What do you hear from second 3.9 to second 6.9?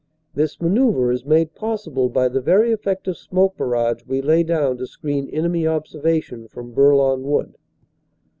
we lay down to screen enemy observation from